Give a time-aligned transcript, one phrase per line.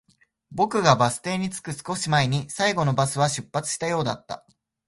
[0.49, 4.43] 僕がバス停に着く少し前に、最後のバスは出発したようだった